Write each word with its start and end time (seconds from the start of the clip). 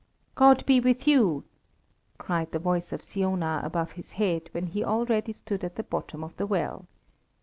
"God 0.33 0.65
be 0.65 0.79
with 0.79 1.07
you!" 1.07 1.43
cried 2.17 2.51
the 2.53 2.57
voice 2.57 2.91
of 2.91 3.03
Siona 3.03 3.61
above 3.63 3.91
his 3.91 4.13
head, 4.13 4.49
when 4.51 4.65
he 4.65 4.83
already 4.83 5.31
stood 5.31 5.63
at 5.63 5.75
the 5.75 5.83
bottom 5.83 6.23
of 6.23 6.35
the 6.37 6.47
well. 6.47 6.87